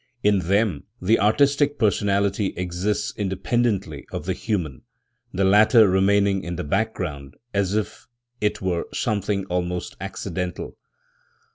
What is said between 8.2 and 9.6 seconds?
it were something